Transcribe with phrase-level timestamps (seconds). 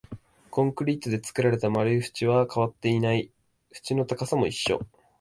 [0.49, 3.29] コンクリートで作られた丸い縁は変わっていない、
[3.71, 4.79] 縁の高さも一緒